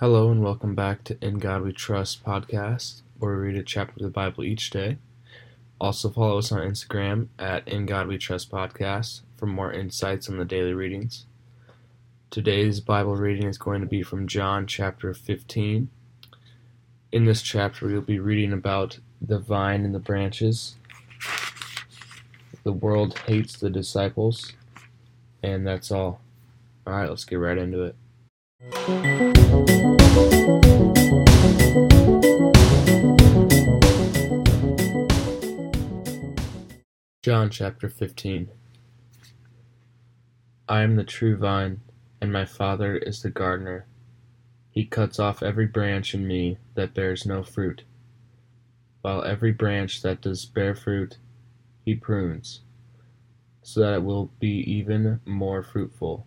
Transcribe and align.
Hello 0.00 0.30
and 0.30 0.44
welcome 0.44 0.76
back 0.76 1.02
to 1.02 1.18
In 1.20 1.40
God 1.40 1.62
We 1.62 1.72
Trust 1.72 2.24
podcast, 2.24 3.02
where 3.18 3.34
we 3.34 3.48
read 3.48 3.56
a 3.56 3.64
chapter 3.64 3.94
of 3.96 4.02
the 4.02 4.10
Bible 4.10 4.44
each 4.44 4.70
day. 4.70 4.98
Also 5.80 6.08
follow 6.08 6.38
us 6.38 6.52
on 6.52 6.60
Instagram 6.60 7.26
at 7.36 7.66
In 7.66 7.84
God 7.84 8.06
We 8.06 8.16
Trust 8.16 8.48
podcast 8.48 9.22
for 9.36 9.46
more 9.46 9.72
insights 9.72 10.28
on 10.28 10.38
the 10.38 10.44
daily 10.44 10.72
readings. 10.72 11.26
Today's 12.30 12.78
Bible 12.78 13.16
reading 13.16 13.48
is 13.48 13.58
going 13.58 13.80
to 13.80 13.88
be 13.88 14.04
from 14.04 14.28
John 14.28 14.68
chapter 14.68 15.12
15. 15.12 15.88
In 17.10 17.24
this 17.24 17.42
chapter, 17.42 17.88
we'll 17.88 18.00
be 18.00 18.20
reading 18.20 18.52
about 18.52 19.00
the 19.20 19.40
vine 19.40 19.84
and 19.84 19.92
the 19.92 19.98
branches. 19.98 20.76
The 22.62 22.72
world 22.72 23.18
hates 23.26 23.58
the 23.58 23.68
disciples, 23.68 24.52
and 25.42 25.66
that's 25.66 25.90
all. 25.90 26.20
All 26.86 26.92
right, 26.92 27.08
let's 27.08 27.24
get 27.24 27.40
right 27.40 27.58
into 27.58 27.82
it. 27.82 27.96
John 28.60 28.74
chapter 37.50 37.88
15 37.88 38.48
I 40.68 40.82
am 40.82 40.96
the 40.96 41.04
true 41.04 41.36
vine, 41.36 41.82
and 42.20 42.32
my 42.32 42.44
Father 42.44 42.96
is 42.96 43.22
the 43.22 43.30
gardener. 43.30 43.86
He 44.72 44.84
cuts 44.84 45.20
off 45.20 45.40
every 45.40 45.66
branch 45.66 46.12
in 46.12 46.26
me 46.26 46.58
that 46.74 46.94
bears 46.94 47.24
no 47.24 47.44
fruit, 47.44 47.84
while 49.02 49.22
every 49.22 49.52
branch 49.52 50.02
that 50.02 50.20
does 50.20 50.46
bear 50.46 50.74
fruit, 50.74 51.18
he 51.84 51.94
prunes, 51.94 52.62
so 53.62 53.80
that 53.80 53.94
it 53.94 54.02
will 54.02 54.32
be 54.40 54.68
even 54.68 55.20
more 55.24 55.62
fruitful. 55.62 56.26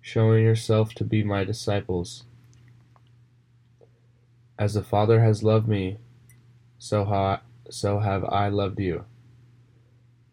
showing 0.00 0.44
yourself 0.44 0.94
to 0.94 1.04
be 1.04 1.22
my 1.22 1.44
disciples. 1.44 2.24
As 4.58 4.74
the 4.74 4.82
Father 4.82 5.22
has 5.22 5.42
loved 5.42 5.68
me, 5.68 5.98
so, 6.78 7.04
ha- 7.04 7.42
so 7.70 7.98
have 8.00 8.24
I 8.24 8.48
loved 8.48 8.80
you. 8.80 9.04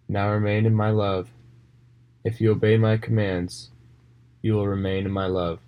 Now 0.08 0.31
remain 0.31 0.66
in 0.66 0.74
my 0.74 0.90
love. 0.90 1.30
If 2.24 2.40
you 2.40 2.52
obey 2.52 2.78
my 2.78 2.98
commands, 2.98 3.70
you 4.42 4.54
will 4.54 4.68
remain 4.68 5.06
in 5.06 5.12
my 5.12 5.28
love. 5.28 5.59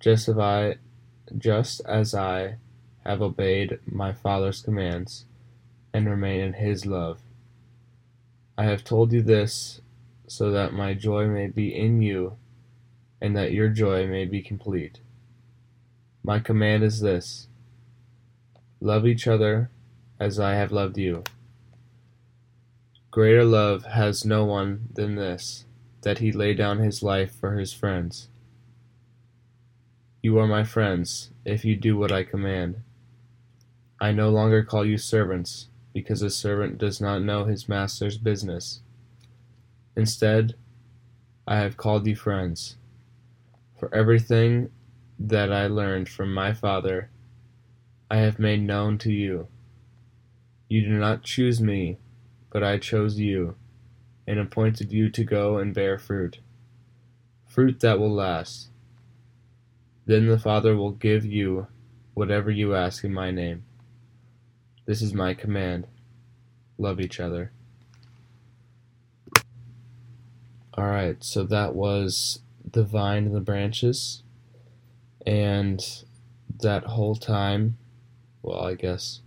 Just 0.00 0.28
as 0.28 0.38
I, 0.38 0.76
just 1.36 1.80
as 1.86 2.14
I 2.14 2.56
have 3.04 3.22
obeyed 3.22 3.78
my 3.86 4.12
Father's 4.12 4.60
commands 4.60 5.24
and 5.94 6.08
remain 6.08 6.40
in 6.40 6.52
his 6.54 6.84
love. 6.84 7.18
I 8.56 8.64
have 8.64 8.84
told 8.84 9.12
you 9.12 9.22
this 9.22 9.80
so 10.26 10.50
that 10.50 10.74
my 10.74 10.92
joy 10.92 11.26
may 11.26 11.46
be 11.46 11.74
in 11.74 12.02
you 12.02 12.36
and 13.20 13.36
that 13.36 13.52
your 13.52 13.68
joy 13.68 14.06
may 14.06 14.24
be 14.24 14.42
complete. 14.42 15.00
My 16.22 16.38
command 16.38 16.82
is 16.82 17.00
this 17.00 17.48
love 18.80 19.06
each 19.06 19.26
other 19.26 19.70
as 20.20 20.38
I 20.38 20.54
have 20.54 20.72
loved 20.72 20.98
you. 20.98 21.24
Greater 23.10 23.44
love 23.44 23.84
has 23.84 24.24
no 24.24 24.44
one 24.44 24.88
than 24.92 25.16
this, 25.16 25.64
that 26.02 26.18
he 26.18 26.30
lay 26.30 26.54
down 26.54 26.78
his 26.78 27.02
life 27.02 27.34
for 27.34 27.56
his 27.56 27.72
friends. 27.72 28.28
You 30.22 30.38
are 30.38 30.46
my 30.46 30.64
friends, 30.64 31.30
if 31.44 31.64
you 31.64 31.74
do 31.74 31.96
what 31.96 32.12
I 32.12 32.22
command. 32.24 32.82
I 34.00 34.12
no 34.12 34.28
longer 34.30 34.62
call 34.62 34.84
you 34.84 34.98
servants, 34.98 35.68
because 35.92 36.22
a 36.22 36.30
servant 36.30 36.78
does 36.78 37.00
not 37.00 37.22
know 37.22 37.44
his 37.44 37.68
master's 37.68 38.18
business. 38.18 38.80
Instead, 39.96 40.54
I 41.46 41.56
have 41.56 41.76
called 41.76 42.06
you 42.06 42.14
friends. 42.14 42.76
For 43.78 43.94
everything 43.94 44.70
that 45.18 45.52
I 45.52 45.68
learned 45.68 46.08
from 46.08 46.34
my 46.34 46.52
Father, 46.52 47.10
I 48.10 48.16
have 48.16 48.38
made 48.38 48.62
known 48.62 48.98
to 48.98 49.12
you. 49.12 49.46
You 50.68 50.82
did 50.82 50.90
not 50.90 51.22
choose 51.22 51.60
me, 51.60 51.98
but 52.50 52.64
I 52.64 52.78
chose 52.78 53.18
you, 53.18 53.54
and 54.26 54.38
appointed 54.38 54.92
you 54.92 55.10
to 55.10 55.22
go 55.22 55.58
and 55.58 55.72
bear 55.72 55.98
fruit, 55.98 56.40
fruit 57.46 57.80
that 57.80 58.00
will 58.00 58.12
last. 58.12 58.68
Then 60.06 60.26
the 60.26 60.38
Father 60.38 60.76
will 60.76 60.92
give 60.92 61.24
you 61.24 61.68
whatever 62.14 62.50
you 62.50 62.74
ask 62.74 63.04
in 63.04 63.14
my 63.14 63.30
name. 63.30 63.62
This 64.86 65.02
is 65.02 65.14
my 65.14 65.34
command 65.34 65.86
love 66.78 67.00
each 67.00 67.20
other. 67.20 67.52
Alright, 70.76 71.22
so 71.24 71.44
that 71.44 71.74
was 71.74 72.40
the 72.72 72.84
vine 72.84 73.26
and 73.26 73.34
the 73.34 73.40
branches. 73.40 74.22
And 75.26 75.84
that 76.60 76.84
whole 76.84 77.14
time, 77.14 77.76
well, 78.42 78.64
I 78.64 78.74
guess 78.74 79.20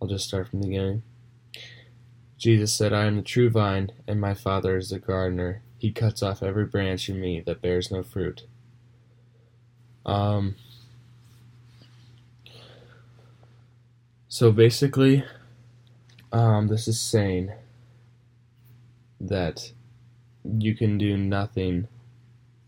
I'll 0.00 0.08
just 0.08 0.26
start 0.26 0.48
from 0.48 0.60
the 0.60 0.68
beginning. 0.68 1.02
Jesus 2.38 2.72
said, 2.72 2.92
I 2.92 3.06
am 3.06 3.16
the 3.16 3.22
true 3.22 3.48
vine, 3.48 3.90
and 4.06 4.20
my 4.20 4.34
Father 4.34 4.76
is 4.76 4.90
the 4.90 4.98
gardener. 4.98 5.62
He 5.78 5.90
cuts 5.90 6.22
off 6.22 6.42
every 6.42 6.66
branch 6.66 7.08
in 7.08 7.20
me 7.20 7.40
that 7.40 7.62
bears 7.62 7.90
no 7.90 8.02
fruit. 8.02 8.46
Um, 10.04 10.56
so 14.28 14.52
basically, 14.52 15.24
um, 16.30 16.68
this 16.68 16.86
is 16.86 17.00
saying 17.00 17.52
that 19.18 19.72
you 20.44 20.74
can 20.74 20.98
do 20.98 21.16
nothing 21.16 21.88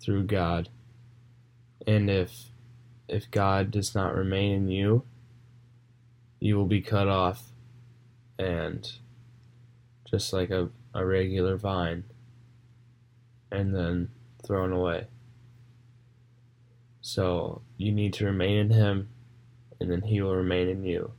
through 0.00 0.24
God. 0.24 0.68
And 1.86 2.10
if 2.10 2.50
if 3.08 3.30
God 3.30 3.70
does 3.70 3.94
not 3.94 4.14
remain 4.14 4.52
in 4.52 4.68
you, 4.68 5.04
you 6.40 6.56
will 6.56 6.66
be 6.66 6.80
cut 6.80 7.08
off 7.08 7.50
and 8.38 8.90
just 10.08 10.32
like 10.32 10.50
a, 10.50 10.68
a 10.94 11.04
regular 11.04 11.56
vine 11.56 12.04
and 13.50 13.74
then 13.74 14.10
thrown 14.46 14.72
away. 14.72 15.06
So 17.00 17.62
you 17.76 17.92
need 17.92 18.12
to 18.14 18.26
remain 18.26 18.58
in 18.58 18.70
him 18.70 19.08
and 19.80 19.90
then 19.90 20.02
he 20.02 20.20
will 20.20 20.36
remain 20.36 20.68
in 20.68 20.84
you. 20.84 21.12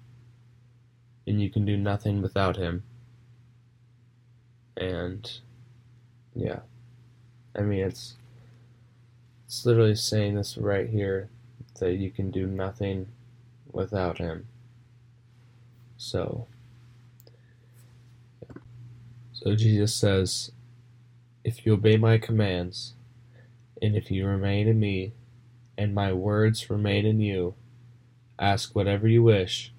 And 1.25 1.41
you 1.41 1.49
can 1.49 1.65
do 1.65 1.77
nothing 1.77 2.21
without 2.21 2.57
him. 2.57 2.83
And 4.77 5.29
yeah. 6.35 6.59
I 7.55 7.61
mean 7.61 7.79
it's 7.79 8.15
it's 9.49 9.65
literally 9.65 9.95
saying 9.95 10.35
this 10.35 10.59
right 10.59 10.87
here 10.87 11.27
that 11.79 11.93
you 11.93 12.11
can 12.11 12.29
do 12.29 12.45
nothing 12.45 13.07
without 13.71 14.19
him. 14.19 14.45
So, 15.97 16.45
so 19.33 19.55
Jesus 19.55 19.95
says, 19.95 20.51
If 21.43 21.65
you 21.65 21.73
obey 21.73 21.97
my 21.97 22.19
commands, 22.19 22.93
and 23.81 23.95
if 23.95 24.11
you 24.11 24.27
remain 24.27 24.67
in 24.67 24.79
me, 24.79 25.13
and 25.75 25.95
my 25.95 26.13
words 26.13 26.69
remain 26.69 27.07
in 27.07 27.19
you, 27.19 27.55
ask 28.37 28.75
whatever 28.75 29.07
you 29.07 29.23
wish, 29.23 29.73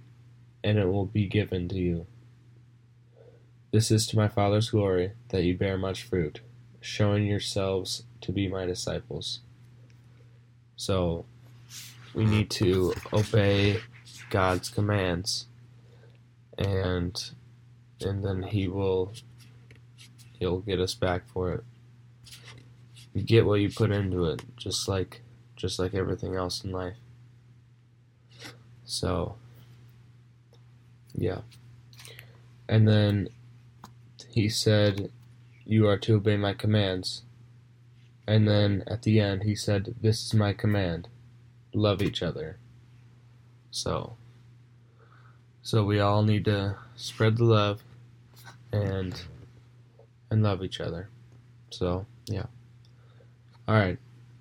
and 0.65 0.79
it 0.79 0.87
will 0.87 1.07
be 1.07 1.29
given 1.29 1.69
to 1.69 1.77
you. 1.77 2.07
This 3.71 3.93
is 3.93 4.09
to 4.09 4.17
my 4.17 4.27
Father's 4.27 4.71
glory 4.71 5.13
that 5.29 5.45
you 5.45 5.57
bear 5.57 5.79
much 5.79 6.03
fruit, 6.03 6.41
showing 6.81 7.25
yourselves 7.25 8.03
to 8.23 8.33
be 8.33 8.49
my 8.49 8.67
disciples. 8.67 9.43
So 10.81 11.27
we 12.15 12.25
mm-hmm. 12.25 12.33
need 12.33 12.51
to 12.53 12.95
obey 13.13 13.81
God's 14.31 14.71
commands 14.71 15.45
and 16.57 17.23
and 18.01 18.25
then 18.25 18.45
he 18.45 18.67
will 18.67 19.13
he'll 20.39 20.61
get 20.61 20.81
us 20.81 20.95
back 20.95 21.29
for 21.29 21.53
it. 21.53 21.65
You 23.13 23.23
get 23.23 23.45
what 23.45 23.61
you 23.61 23.69
put 23.69 23.91
into 23.91 24.25
it, 24.25 24.41
just 24.57 24.89
like 24.89 25.21
just 25.55 25.79
like 25.79 25.93
everything 25.93 26.35
else 26.35 26.65
in 26.65 26.73
life. 26.73 26.97
So 28.87 29.37
yeah. 31.15 31.43
And 32.71 32.89
then 32.89 33.29
he 34.31 34.49
said, 34.49 35.11
You 35.67 35.87
are 35.89 35.99
to 35.99 36.15
obey 36.15 36.39
my 36.39 36.55
commands. 36.55 37.25
And 38.31 38.47
then 38.47 38.85
at 38.87 39.03
the 39.03 39.19
end, 39.19 39.43
he 39.43 39.57
said, 39.57 39.97
This 40.01 40.25
is 40.25 40.35
my 40.35 40.53
command 40.53 41.09
love 41.75 42.01
each 42.01 42.23
other. 42.23 42.59
So, 43.73 44.15
so 45.63 45.85
we 45.85 45.99
all 45.99 46.23
need 46.23 46.45
to 46.45 46.77
spread 46.95 47.39
the 47.39 47.45
love 47.45 47.83
and 48.71 49.21
and 50.31 50.45
love 50.45 50.63
each 50.63 50.81
other. 50.81 51.09
So, 51.71 52.07
yeah. 52.27 52.47
All 53.67 53.75
right. 53.75 53.99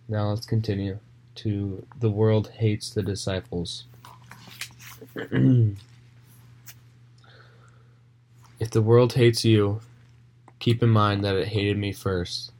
Now 0.07 0.29
let's 0.29 0.45
continue 0.45 0.99
to 1.37 1.83
the 1.99 2.11
world 2.11 2.49
hates 2.49 2.91
the 2.91 3.01
disciples. 3.01 3.85
If 8.59 8.69
the 8.71 8.81
world 8.81 9.13
hates 9.13 9.45
you, 9.45 9.79
keep 10.59 10.83
in 10.83 10.89
mind 10.89 11.23
that 11.23 11.35
it 11.35 11.47
hated 11.47 11.77
me 11.77 11.93
first. 11.93 12.51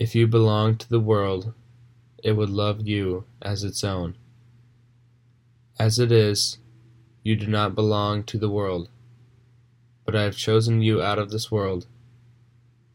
If 0.00 0.14
you 0.14 0.26
belonged 0.26 0.80
to 0.80 0.88
the 0.88 0.98
world, 0.98 1.52
it 2.24 2.32
would 2.32 2.48
love 2.48 2.88
you 2.88 3.26
as 3.42 3.62
its 3.62 3.84
own. 3.84 4.16
As 5.78 5.98
it 5.98 6.10
is, 6.10 6.56
you 7.22 7.36
do 7.36 7.46
not 7.46 7.74
belong 7.74 8.22
to 8.24 8.38
the 8.38 8.48
world, 8.48 8.88
but 10.06 10.16
I 10.16 10.22
have 10.22 10.38
chosen 10.38 10.80
you 10.80 11.02
out 11.02 11.18
of 11.18 11.30
this 11.30 11.50
world. 11.50 11.86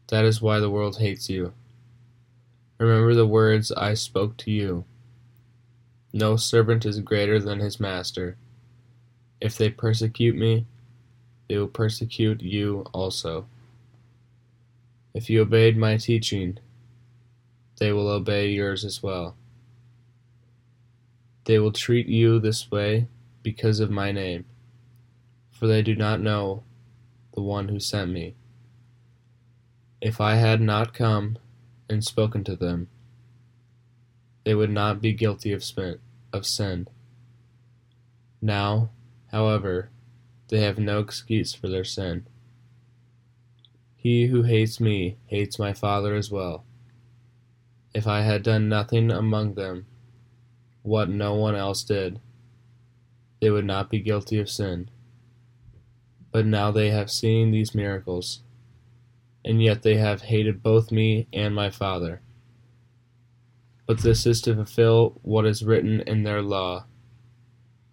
That 0.08 0.24
is 0.24 0.42
why 0.42 0.58
the 0.58 0.68
world 0.68 0.98
hates 0.98 1.30
you. 1.30 1.52
Remember 2.76 3.14
the 3.14 3.24
words 3.24 3.70
I 3.70 3.94
spoke 3.94 4.36
to 4.38 4.50
you. 4.50 4.84
No 6.12 6.34
servant 6.34 6.84
is 6.84 6.98
greater 6.98 7.38
than 7.38 7.60
his 7.60 7.78
master. 7.78 8.36
If 9.40 9.56
they 9.56 9.70
persecute 9.70 10.34
me, 10.34 10.66
they 11.48 11.56
will 11.56 11.68
persecute 11.68 12.42
you 12.42 12.84
also. 12.92 13.46
If 15.14 15.30
you 15.30 15.42
obeyed 15.42 15.76
my 15.76 15.98
teaching, 15.98 16.58
they 17.78 17.92
will 17.92 18.08
obey 18.08 18.48
yours 18.48 18.84
as 18.84 19.02
well. 19.02 19.36
They 21.44 21.58
will 21.58 21.72
treat 21.72 22.08
you 22.08 22.40
this 22.40 22.70
way 22.70 23.08
because 23.42 23.80
of 23.80 23.90
my 23.90 24.12
name, 24.12 24.44
for 25.52 25.66
they 25.66 25.82
do 25.82 25.94
not 25.94 26.20
know 26.20 26.64
the 27.34 27.42
one 27.42 27.68
who 27.68 27.78
sent 27.78 28.10
me. 28.10 28.34
If 30.00 30.20
I 30.20 30.34
had 30.34 30.60
not 30.60 30.94
come 30.94 31.38
and 31.88 32.02
spoken 32.04 32.44
to 32.44 32.56
them, 32.56 32.88
they 34.44 34.54
would 34.54 34.70
not 34.70 35.00
be 35.00 35.12
guilty 35.12 35.52
of 35.52 35.64
sin. 35.64 36.88
Now, 38.40 38.90
however, 39.32 39.90
they 40.48 40.60
have 40.60 40.78
no 40.78 41.00
excuse 41.00 41.52
for 41.52 41.68
their 41.68 41.84
sin. 41.84 42.26
He 43.96 44.26
who 44.26 44.42
hates 44.42 44.78
me 44.78 45.16
hates 45.26 45.58
my 45.58 45.72
Father 45.72 46.14
as 46.14 46.30
well. 46.30 46.64
If 47.96 48.06
I 48.06 48.20
had 48.20 48.42
done 48.42 48.68
nothing 48.68 49.10
among 49.10 49.54
them, 49.54 49.86
what 50.82 51.08
no 51.08 51.32
one 51.32 51.54
else 51.54 51.82
did, 51.82 52.20
they 53.40 53.48
would 53.48 53.64
not 53.64 53.88
be 53.88 54.00
guilty 54.00 54.38
of 54.38 54.50
sin. 54.50 54.90
But 56.30 56.44
now 56.44 56.70
they 56.70 56.90
have 56.90 57.10
seen 57.10 57.52
these 57.52 57.74
miracles, 57.74 58.42
and 59.46 59.62
yet 59.62 59.80
they 59.82 59.96
have 59.96 60.20
hated 60.20 60.62
both 60.62 60.92
me 60.92 61.26
and 61.32 61.54
my 61.54 61.70
Father. 61.70 62.20
But 63.86 64.02
this 64.02 64.26
is 64.26 64.42
to 64.42 64.54
fulfill 64.54 65.18
what 65.22 65.46
is 65.46 65.64
written 65.64 66.02
in 66.02 66.22
their 66.22 66.42
law. 66.42 66.84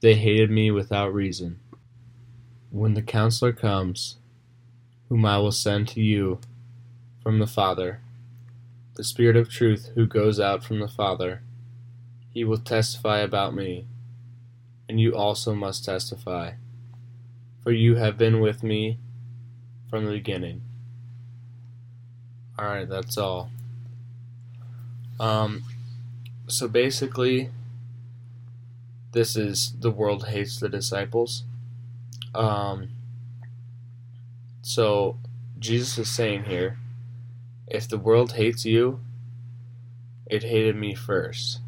They 0.02 0.16
hated 0.16 0.52
me 0.52 0.70
without 0.70 1.14
reason. 1.14 1.62
When 2.72 2.94
the 2.94 3.02
Counselor 3.02 3.54
comes, 3.54 4.18
whom 5.08 5.24
I 5.26 5.38
will 5.38 5.54
send 5.54 5.88
to 5.88 6.02
you 6.02 6.42
from 7.22 7.40
the 7.40 7.48
Father, 7.48 8.02
the 8.96 9.04
Spirit 9.04 9.36
of 9.36 9.50
truth 9.50 9.92
who 9.96 10.06
goes 10.06 10.40
out 10.40 10.64
from 10.64 10.80
the 10.80 10.88
Father, 10.88 11.42
he 12.32 12.44
will 12.44 12.58
testify 12.58 13.20
about 13.20 13.54
me, 13.54 13.86
and 14.88 15.00
you 15.00 15.16
also 15.16 15.54
must 15.54 15.86
testify, 15.86 16.52
for 17.64 17.72
you 17.72 17.96
have 17.96 18.18
been 18.18 18.40
with 18.40 18.64
me 18.64 18.98
from 19.90 20.06
the 20.06 20.12
beginning. 20.12 20.62
Alright, 22.58 22.90
that's 22.90 23.18
all. 23.18 23.50
Um, 25.20 25.64
so 26.48 26.68
basically, 26.68 27.50
this 29.12 29.36
is 29.36 29.74
the 29.80 29.92
world 29.92 30.28
hates 30.28 30.60
the 30.60 30.70
disciples. 30.70 31.44
Um, 32.36 32.90
so 34.62 35.18
Jesus 35.60 35.98
is 35.98 36.12
saying 36.12 36.46
here, 36.46 36.78
if 37.68 37.88
the 37.88 37.98
world 37.98 38.34
hates 38.34 38.66
you, 38.66 39.00
it 40.26 40.44
hated 40.44 40.76
me 40.76 40.94
first. 40.96 41.60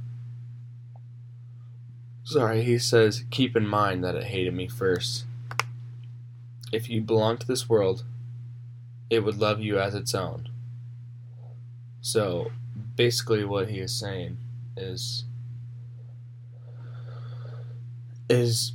Sorry, 2.23 2.63
he 2.63 2.79
says, 2.79 3.23
keep 3.29 3.55
in 3.55 3.67
mind 3.67 4.03
that 4.03 4.15
it 4.15 4.25
hated 4.25 4.53
me 4.53 4.67
first. 4.67 5.25
If 6.71 6.89
you 6.89 7.01
belong 7.01 7.37
to 7.37 7.47
this 7.47 7.69
world, 7.69 8.03
it 9.09 9.19
would 9.19 9.37
love 9.37 9.61
you 9.61 9.79
as 9.79 9.93
its 9.93 10.15
own. 10.15 10.49
So, 12.01 12.51
basically, 12.95 13.45
what 13.45 13.69
he 13.69 13.79
is 13.79 13.93
saying 13.93 14.37
is 14.75 15.23
is 18.27 18.73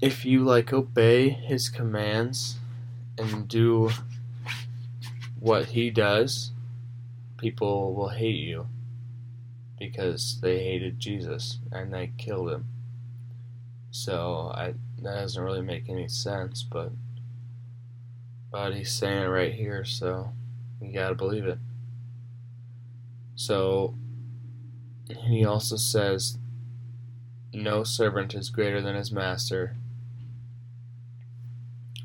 if 0.00 0.24
you 0.24 0.42
like 0.42 0.72
obey 0.72 1.28
his 1.28 1.68
commands 1.68 2.56
and 3.18 3.46
do 3.46 3.90
what 5.40 5.66
he 5.66 5.90
does, 5.90 6.52
people 7.38 7.94
will 7.94 8.10
hate 8.10 8.36
you 8.36 8.66
because 9.78 10.38
they 10.40 10.62
hated 10.62 11.00
Jesus 11.00 11.58
and 11.72 11.92
they 11.92 12.12
killed 12.18 12.50
him. 12.50 12.66
So 13.90 14.52
I 14.54 14.74
that 15.02 15.14
doesn't 15.14 15.42
really 15.42 15.62
make 15.62 15.88
any 15.88 16.06
sense, 16.06 16.62
but 16.62 16.92
but 18.52 18.74
he's 18.74 18.92
saying 18.92 19.22
it 19.22 19.26
right 19.26 19.54
here, 19.54 19.84
so 19.84 20.32
you 20.80 20.92
gotta 20.92 21.14
believe 21.14 21.46
it. 21.46 21.58
So 23.34 23.94
he 25.18 25.44
also 25.44 25.76
says 25.76 26.38
no 27.52 27.82
servant 27.82 28.34
is 28.34 28.50
greater 28.50 28.80
than 28.80 28.94
his 28.94 29.10
master 29.10 29.76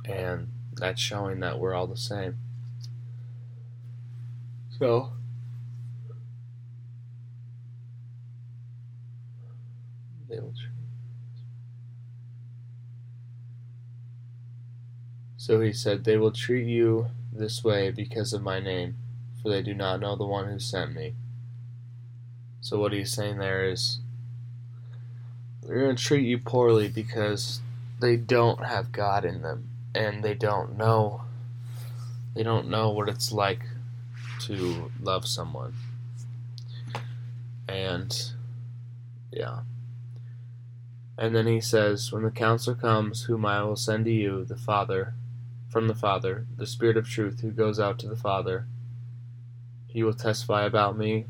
and 0.08 0.52
that's 0.74 1.02
showing 1.02 1.40
that 1.40 1.60
we're 1.60 1.74
all 1.74 1.88
the 1.88 1.98
same. 1.98 2.38
So, 4.80 5.12
So 15.46 15.62
he 15.62 15.74
said, 15.74 16.04
They 16.04 16.18
will 16.18 16.32
treat 16.32 16.66
you 16.66 17.10
this 17.32 17.64
way 17.64 17.92
because 17.92 18.34
of 18.34 18.42
my 18.42 18.60
name, 18.60 18.96
for 19.44 19.50
they 19.50 19.62
do 19.62 19.76
not 19.76 20.00
know 20.00 20.16
the 20.16 20.26
one 20.26 20.50
who 20.50 20.58
sent 20.58 20.96
me. 20.96 21.14
So 22.62 22.80
what 22.80 22.94
he's 22.94 23.12
saying 23.14 23.38
there 23.38 23.64
is, 23.64 24.00
they're 25.62 25.82
going 25.82 25.96
to 25.96 26.04
treat 26.04 26.26
you 26.26 26.40
poorly 26.40 26.88
because 26.88 27.62
they 28.00 28.16
don't 28.18 28.66
have 28.66 28.92
God 28.92 29.24
in 29.24 29.44
them 29.44 29.70
and 29.94 30.24
they 30.24 30.34
don't 30.34 30.78
know 30.78 31.22
they 32.34 32.44
don't 32.44 32.68
know 32.68 32.90
what 32.90 33.08
it's 33.08 33.32
like 33.32 33.62
to 34.48 34.92
love 35.02 35.28
someone. 35.28 35.74
And 37.68 38.32
yeah. 39.32 39.62
And 41.18 41.36
then 41.36 41.48
he 41.48 41.62
says, 41.62 42.12
When 42.12 42.24
the 42.24 42.32
counselor 42.32 42.76
comes, 42.76 43.24
whom 43.24 43.46
I 43.46 43.64
will 43.64 43.76
send 43.76 44.06
to 44.06 44.12
you, 44.12 44.46
the 44.46 44.58
Father, 44.58 45.14
from 45.70 45.88
the 45.88 45.96
Father, 45.96 46.46
the 46.58 46.68
Spirit 46.68 46.98
of 46.98 47.08
truth 47.08 47.42
who 47.42 47.52
goes 47.52 47.80
out 47.80 48.00
to 48.00 48.08
the 48.08 48.16
Father, 48.16 48.66
he 49.88 50.04
will 50.04 50.14
testify 50.14 50.66
about 50.66 50.98
me, 50.98 51.26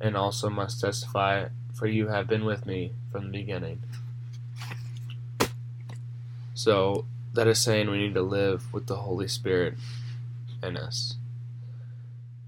and 0.00 0.16
also 0.16 0.50
must 0.50 0.80
testify, 0.80 1.48
for 1.74 1.86
you 1.86 2.08
have 2.08 2.26
been 2.26 2.44
with 2.44 2.66
me 2.66 2.92
from 3.10 3.26
the 3.26 3.38
beginning. 3.38 3.82
So 6.54 7.06
that 7.32 7.46
is 7.46 7.58
saying 7.58 7.90
we 7.90 7.98
need 7.98 8.14
to 8.14 8.22
live 8.22 8.72
with 8.72 8.86
the 8.86 8.96
Holy 8.96 9.28
Spirit 9.28 9.74
in 10.62 10.76
us. 10.76 11.16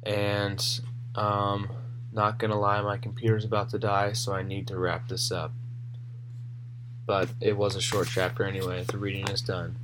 And 0.05 0.81
um, 1.15 1.69
not 2.13 2.39
gonna 2.39 2.59
lie, 2.59 2.81
my 2.81 2.97
computer's 2.97 3.45
about 3.45 3.71
to 3.71 3.79
die, 3.79 4.13
so 4.13 4.33
I 4.33 4.43
need 4.43 4.67
to 4.69 4.79
wrap 4.79 5.09
this 5.09 5.31
up. 5.31 5.53
But 7.07 7.31
it 7.41 7.57
was 7.57 7.77
a 7.77 7.81
short 7.81 8.09
chapter 8.09 8.45
anyway. 8.45 8.85
The 8.85 8.99
reading 8.99 9.29
is 9.29 9.43
done. 9.43 9.77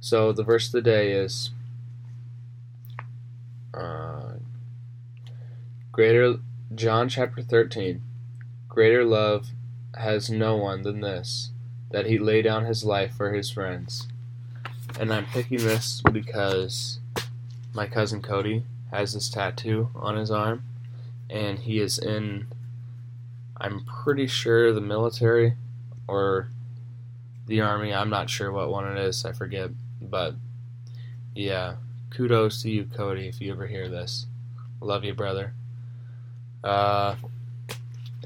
So 0.00 0.32
the 0.32 0.42
verse 0.42 0.66
of 0.66 0.72
the 0.72 0.82
day 0.82 1.12
is 1.12 1.50
uh, 3.74 4.34
greater 5.92 6.36
John 6.74 7.08
chapter 7.08 7.42
thirteen. 7.42 8.02
Greater 8.68 9.04
love 9.04 9.50
has 9.96 10.30
no 10.30 10.56
one 10.56 10.82
than 10.82 11.00
this, 11.00 11.50
that 11.90 12.06
he 12.06 12.18
lay 12.18 12.40
down 12.40 12.64
his 12.64 12.84
life 12.84 13.14
for 13.14 13.32
his 13.34 13.50
friends. 13.50 14.08
And 14.98 15.12
I'm 15.12 15.26
picking 15.26 15.58
this 15.58 16.02
because 16.10 16.98
my 17.74 17.86
cousin 17.86 18.22
Cody 18.22 18.64
has 18.90 19.14
this 19.14 19.28
tattoo 19.28 19.88
on 19.94 20.16
his 20.16 20.30
arm, 20.30 20.62
and 21.30 21.60
he 21.60 21.80
is 21.80 21.98
in, 21.98 22.46
I'm 23.56 23.84
pretty 23.84 24.26
sure, 24.26 24.72
the 24.72 24.80
military 24.80 25.54
or 26.06 26.48
the 27.46 27.60
army. 27.60 27.92
I'm 27.92 28.10
not 28.10 28.30
sure 28.30 28.52
what 28.52 28.70
one 28.70 28.86
it 28.86 28.98
is, 28.98 29.24
I 29.24 29.32
forget. 29.32 29.70
But 30.00 30.34
yeah, 31.34 31.76
kudos 32.10 32.62
to 32.62 32.70
you, 32.70 32.84
Cody, 32.84 33.28
if 33.28 33.40
you 33.40 33.52
ever 33.52 33.66
hear 33.66 33.88
this. 33.88 34.26
Love 34.80 35.04
you, 35.04 35.14
brother. 35.14 35.54
Uh, 36.62 37.16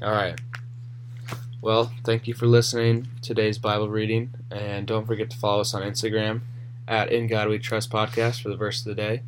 all 0.01 0.11
right. 0.11 0.39
Well, 1.61 1.91
thank 2.03 2.27
you 2.27 2.33
for 2.33 2.45
listening 2.45 3.07
today's 3.21 3.57
Bible 3.57 3.89
reading, 3.89 4.33
and 4.51 4.85
don't 4.85 5.07
forget 5.07 5.29
to 5.31 5.37
follow 5.37 5.61
us 5.61 5.73
on 5.73 5.81
Instagram 5.81 6.41
at 6.87 7.11
In 7.11 7.27
God 7.27 7.49
We 7.49 7.57
Trust 7.57 7.89
Podcast 7.89 8.41
for 8.41 8.49
the 8.49 8.55
verse 8.55 8.79
of 8.79 8.85
the 8.85 8.95
day, 8.95 9.23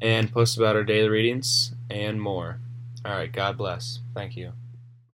and 0.00 0.32
post 0.32 0.56
about 0.56 0.76
our 0.76 0.84
daily 0.84 1.08
readings 1.08 1.72
and 1.90 2.20
more. 2.20 2.58
All 3.04 3.12
right, 3.12 3.32
God 3.32 3.56
bless. 3.56 4.00
Thank 4.14 4.36
you. 4.36 4.52